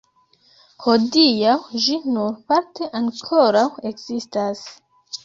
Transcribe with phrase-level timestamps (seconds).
[0.85, 1.51] Hodiaŭ
[1.83, 4.65] ĝi nur parte ankoraŭ ekzistas.